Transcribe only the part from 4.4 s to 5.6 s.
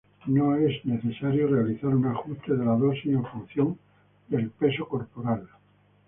peso corporal.